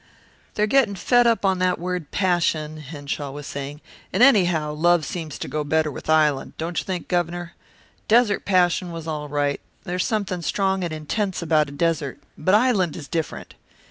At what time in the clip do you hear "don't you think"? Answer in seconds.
6.57-7.07